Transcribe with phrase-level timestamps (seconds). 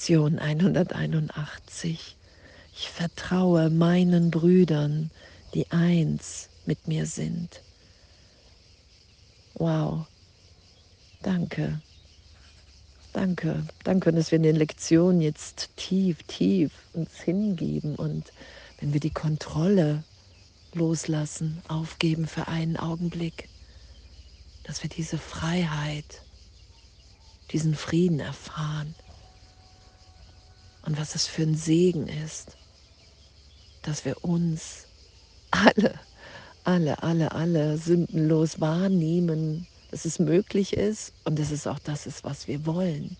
[0.00, 2.16] Lektion 181.
[2.74, 5.10] Ich vertraue meinen Brüdern,
[5.52, 7.60] die eins mit mir sind.
[9.56, 10.06] Wow.
[11.22, 11.82] Danke.
[13.12, 13.66] Danke.
[13.84, 18.32] Danke, dass wir in den Lektionen jetzt tief, tief uns hingeben und
[18.78, 20.02] wenn wir die Kontrolle
[20.72, 23.50] loslassen, aufgeben für einen Augenblick,
[24.64, 26.22] dass wir diese Freiheit,
[27.52, 28.94] diesen Frieden erfahren
[30.82, 32.56] und was es für ein Segen ist,
[33.82, 34.86] dass wir uns
[35.50, 35.98] alle,
[36.64, 42.24] alle, alle, alle sündenlos wahrnehmen, dass es möglich ist und dass es auch das ist,
[42.24, 43.16] was wir wollen,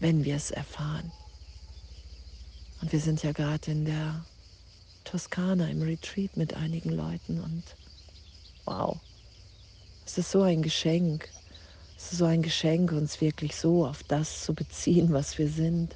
[0.00, 1.12] wenn wir es erfahren.
[2.80, 4.24] Und wir sind ja gerade in der
[5.04, 7.62] Toskana im Retreat mit einigen Leuten und
[8.64, 8.98] wow,
[10.04, 11.28] es ist so ein Geschenk.
[12.04, 15.94] Es ist so ein Geschenk, uns wirklich so auf das zu beziehen, was wir sind.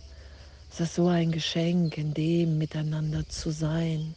[0.70, 4.15] Es ist so ein Geschenk, in dem miteinander zu sein.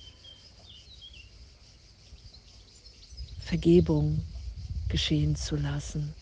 [3.39, 4.23] Vergebung
[4.87, 6.13] geschehen zu lassen.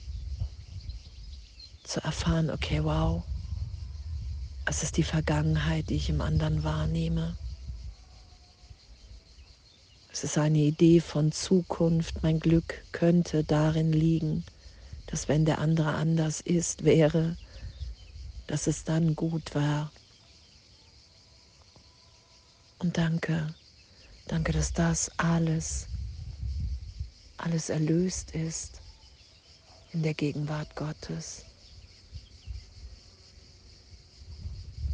[1.84, 3.24] Zu erfahren, okay, wow,
[4.66, 7.36] es ist die Vergangenheit, die ich im anderen wahrnehme.
[10.14, 12.24] Es ist eine Idee von Zukunft.
[12.24, 14.46] Mein Glück könnte darin liegen,
[15.08, 17.36] dass wenn der andere anders ist, wäre,
[18.48, 19.92] dass es dann gut war.
[22.80, 23.54] Und danke,
[24.28, 25.88] danke, dass das alles,
[27.38, 28.82] alles erlöst ist
[29.94, 31.44] in der Gegenwart Gottes.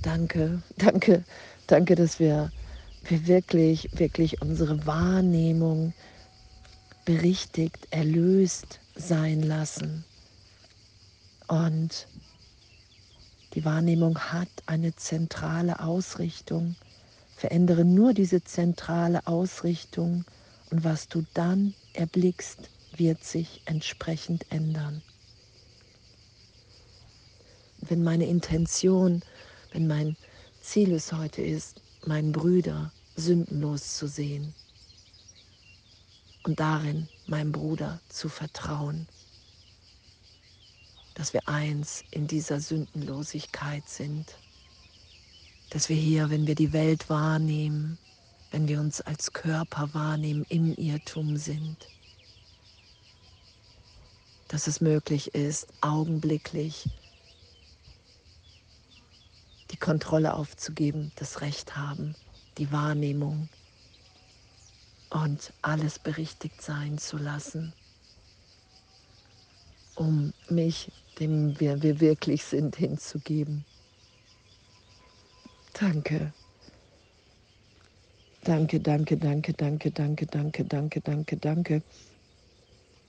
[0.01, 1.25] Danke, danke,
[1.67, 2.51] danke, dass wir,
[3.03, 5.93] wir wirklich, wirklich unsere Wahrnehmung
[7.05, 10.05] berichtigt, erlöst sein lassen.
[11.47, 12.07] Und
[13.53, 16.75] die Wahrnehmung hat eine zentrale Ausrichtung
[17.43, 20.23] Verändere nur diese zentrale Ausrichtung
[20.69, 25.01] und was du dann erblickst, wird sich entsprechend ändern.
[27.79, 29.23] Wenn meine Intention,
[29.73, 30.15] wenn mein
[30.61, 34.53] Ziel es heute ist, meinen Brüder sündenlos zu sehen
[36.43, 39.07] und darin meinem Bruder zu vertrauen,
[41.15, 44.35] dass wir eins in dieser Sündenlosigkeit sind
[45.73, 47.97] dass wir hier, wenn wir die Welt wahrnehmen,
[48.51, 51.87] wenn wir uns als Körper wahrnehmen, im Irrtum sind.
[54.49, 56.87] Dass es möglich ist, augenblicklich
[59.71, 62.13] die Kontrolle aufzugeben, das Recht haben,
[62.59, 63.49] die Wahrnehmung
[65.13, 67.71] und alles berichtigt sein zu lassen,
[69.95, 73.63] um mich, dem wir, wir wirklich sind, hinzugeben.
[75.73, 76.33] Danke.
[78.43, 81.83] Danke, danke, danke, danke, danke, danke, danke, danke, danke.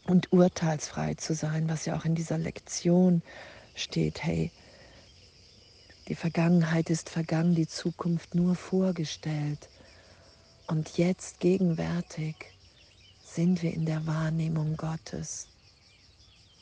[0.06, 3.22] Und urteilsfrei zu sein, was ja auch in dieser Lektion
[3.74, 4.22] steht.
[4.22, 4.52] Hey,
[6.08, 9.70] die Vergangenheit ist vergangen, die Zukunft nur vorgestellt.
[10.66, 12.36] Und jetzt gegenwärtig
[13.22, 15.48] sind wir in der Wahrnehmung Gottes,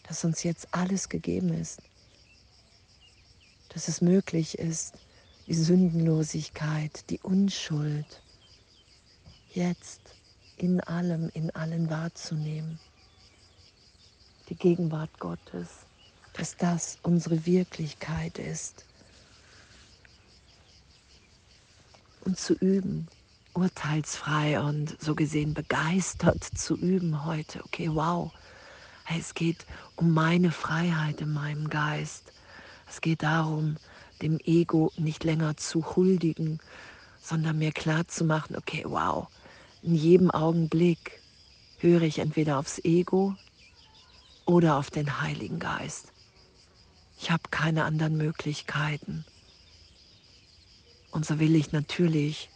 [0.09, 1.81] dass uns jetzt alles gegeben ist,
[3.69, 4.95] dass es möglich ist,
[5.47, 8.23] die Sündenlosigkeit, die Unschuld
[9.53, 10.01] jetzt
[10.57, 12.79] in allem, in allen wahrzunehmen.
[14.49, 15.69] Die Gegenwart Gottes,
[16.35, 18.85] dass das unsere Wirklichkeit ist.
[22.25, 23.09] Und zu üben,
[23.55, 27.63] urteilsfrei und so gesehen begeistert zu üben heute.
[27.65, 28.33] Okay, wow,
[29.17, 32.33] es geht um meine Freiheit in meinem Geist.
[32.89, 33.77] Es geht darum,
[34.23, 36.61] dem Ego nicht länger zu huldigen,
[37.21, 39.29] sondern mir klar zu machen, okay, wow,
[39.83, 41.21] in jedem Augenblick
[41.79, 43.35] höre ich entweder aufs Ego
[44.47, 46.13] oder auf den Heiligen Geist.
[47.19, 49.25] Ich habe keine anderen Möglichkeiten.
[51.11, 52.49] Und so will ich natürlich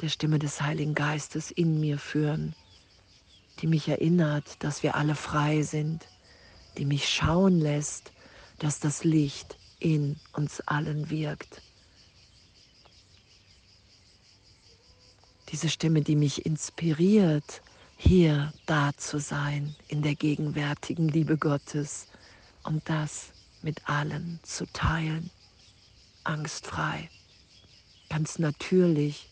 [0.00, 2.54] der Stimme des Heiligen Geistes in mir führen,
[3.60, 6.08] die mich erinnert, dass wir alle frei sind,
[6.76, 8.12] die mich schauen lässt,
[8.58, 11.62] dass das Licht in uns allen wirkt.
[15.50, 17.62] Diese Stimme, die mich inspiriert,
[17.96, 22.08] hier da zu sein, in der gegenwärtigen Liebe Gottes
[22.64, 23.32] und das
[23.62, 25.30] mit allen zu teilen,
[26.24, 27.08] angstfrei,
[28.08, 29.28] ganz natürlich,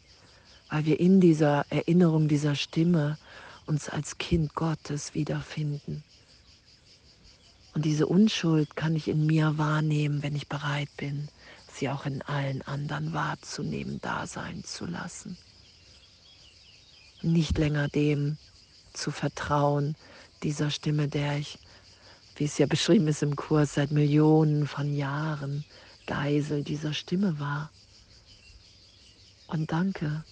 [0.73, 3.19] weil wir in dieser Erinnerung dieser Stimme
[3.67, 6.03] uns als Kind Gottes wiederfinden
[7.75, 11.29] Und diese Unschuld kann ich in mir wahrnehmen, wenn ich bereit bin,
[11.71, 15.37] sie auch in allen anderen wahrzunehmen, da sein zu lassen.
[17.21, 18.39] Nicht länger dem
[18.95, 19.95] zu vertrauen,
[20.43, 21.59] dieser Stimme, der ich,
[22.37, 25.67] wie es ja beschrieben ist im Kurs, seit Millionen von Jahren
[26.07, 27.71] Geisel dieser Stimme war.
[29.49, 30.25] Und danke,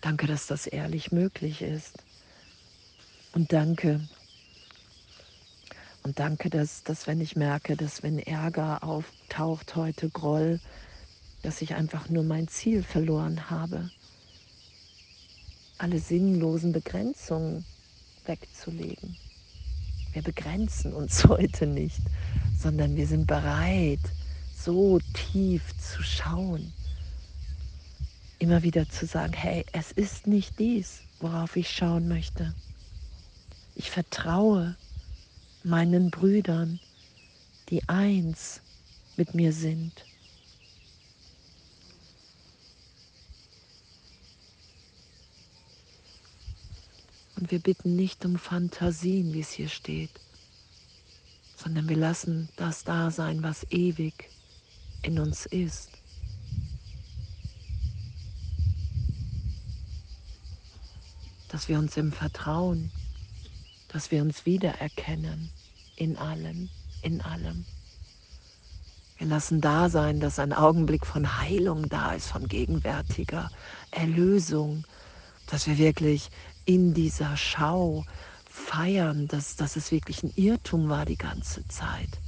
[0.00, 2.04] danke, dass das ehrlich möglich ist.
[3.32, 4.00] Und danke,
[6.02, 10.60] und danke, dass, dass wenn ich merke, dass wenn Ärger auftaucht heute, Groll,
[11.42, 13.90] dass ich einfach nur mein Ziel verloren habe.
[15.78, 17.64] Alle sinnlosen Begrenzungen
[18.26, 19.16] wegzulegen.
[20.12, 22.00] Wir begrenzen uns heute nicht,
[22.58, 24.00] sondern wir sind bereit,
[24.56, 26.72] so tief zu schauen.
[28.40, 32.54] Immer wieder zu sagen, hey, es ist nicht dies, worauf ich schauen möchte.
[33.74, 34.76] Ich vertraue
[35.62, 36.80] meinen Brüdern,
[37.68, 38.62] die eins
[39.18, 40.06] mit mir sind.
[47.36, 50.18] Und wir bitten nicht um Fantasien, wie es hier steht,
[51.56, 54.30] sondern wir lassen das da sein, was ewig
[55.02, 55.99] in uns ist.
[61.50, 62.90] Dass wir uns im Vertrauen
[63.92, 65.50] dass wir uns wiedererkennen
[65.96, 66.68] in allem,
[67.02, 67.64] in allem.
[69.18, 73.50] Wir lassen da sein, dass ein Augenblick von Heilung da ist, von gegenwärtiger
[73.90, 74.86] Erlösung,
[75.46, 76.30] dass wir wirklich
[76.64, 78.04] in dieser Schau
[78.48, 82.20] feiern, dass, dass es wirklich ein Irrtum war die ganze Zeit.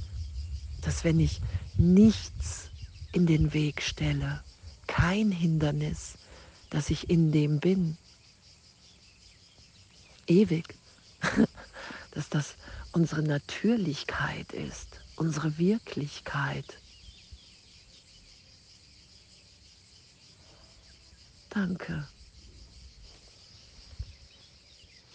[0.81, 1.41] Dass wenn ich
[1.77, 2.69] nichts
[3.13, 4.41] in den Weg stelle,
[4.87, 6.17] kein Hindernis,
[6.69, 7.97] dass ich in dem bin.
[10.27, 10.75] Ewig.
[12.13, 12.55] dass das
[12.91, 16.77] unsere Natürlichkeit ist, unsere Wirklichkeit.
[21.49, 22.07] Danke.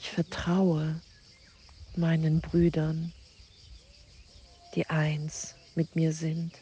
[0.01, 1.01] Ich vertraue
[1.97, 3.13] meinen Brüdern,
[4.75, 6.53] die eins mit mir sind.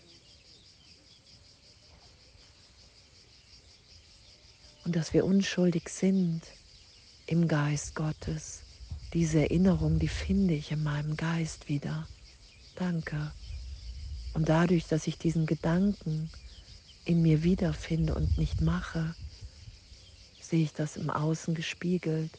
[4.85, 6.43] Und dass wir unschuldig sind
[7.27, 8.63] im Geist Gottes
[9.13, 12.07] diese Erinnerung, die finde ich in meinem Geist wieder.
[12.75, 13.33] Danke.
[14.35, 16.31] Und dadurch, dass ich diesen Gedanken
[17.05, 19.15] in mir wiederfinde und nicht mache,
[20.41, 22.39] sehe ich das im Außen gespiegelt.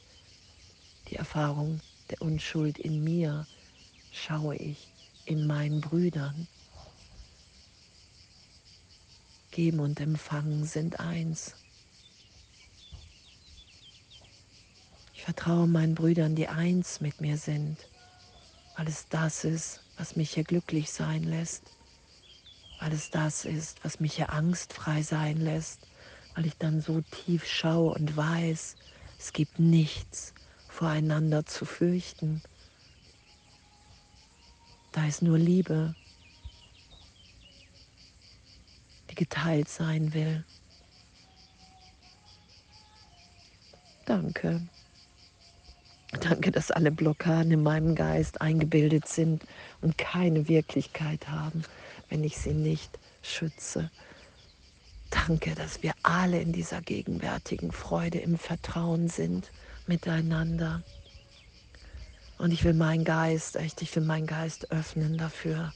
[1.10, 1.80] Die Erfahrung
[2.12, 3.48] der Unschuld in mir
[4.12, 4.94] schaue ich
[5.26, 6.48] in meinen Brüdern.
[9.50, 11.56] Geben und Empfangen sind eins.
[15.28, 17.90] Vertraue meinen Brüdern, die eins mit mir sind,
[18.78, 21.64] weil es das ist, was mich hier glücklich sein lässt,
[22.80, 25.82] weil es das ist, was mich hier angstfrei sein lässt,
[26.34, 28.78] weil ich dann so tief schaue und weiß,
[29.20, 30.34] es gibt nichts
[30.70, 32.42] voreinander zu fürchten.
[34.94, 35.94] Da ist nur Liebe,
[39.10, 40.46] die geteilt sein will.
[44.06, 44.62] Danke.
[46.30, 49.46] Danke, dass alle Blockaden in meinem Geist eingebildet sind
[49.80, 51.64] und keine Wirklichkeit haben,
[52.10, 53.90] wenn ich sie nicht schütze.
[55.10, 59.52] Danke, dass wir alle in dieser gegenwärtigen Freude im Vertrauen sind
[59.88, 60.84] miteinander.
[62.40, 65.72] Und ich will meinen Geist, echt, ich will meinen Geist öffnen dafür.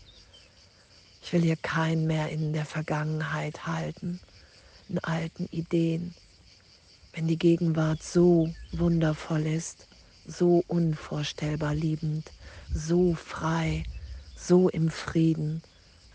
[1.22, 4.20] Ich will hier keinen mehr in der Vergangenheit halten,
[4.90, 6.14] in alten Ideen.
[7.14, 9.88] Wenn die Gegenwart so wundervoll ist,
[10.26, 12.32] so unvorstellbar liebend,
[12.74, 13.84] so frei,
[14.36, 15.62] so im Frieden,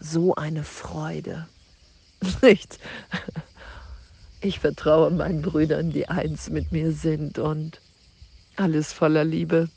[0.00, 1.48] so eine Freude.
[2.42, 2.78] Nicht?
[4.40, 7.80] Ich vertraue meinen Brüdern, die eins mit mir sind und
[8.56, 9.68] alles voller Liebe.